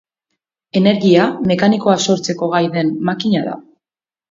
Energia 0.79 1.27
mekanikoa 1.51 1.95
sortzeko 2.07 2.51
gai 2.57 2.65
den 2.79 2.93
makina 3.13 3.47
da. 3.53 3.57